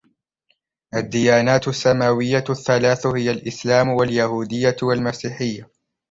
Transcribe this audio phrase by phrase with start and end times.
[0.95, 5.69] الديانات السماوية الثلاث هي الإسلام واليهودية والمسيحية.